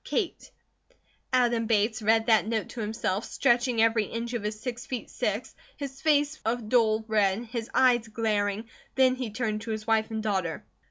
[0.03, 0.49] KATE
[1.31, 5.53] Adam Bates read that note to himself, stretching every inch of his six feet six,
[5.77, 8.67] his face a dull red, his eyes glaring.
[8.95, 10.65] Then he turned to his wife and daughter.